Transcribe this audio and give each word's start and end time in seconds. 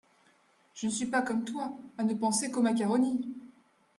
Je 0.73 0.87
ne 0.87 0.91
suis 0.91 1.05
pas 1.05 1.21
comme 1.21 1.43
toi 1.43 1.77
à 1.99 2.03
ne 2.03 2.15
penser 2.15 2.49
qu’au 2.49 2.63
macaroni! 2.63 3.21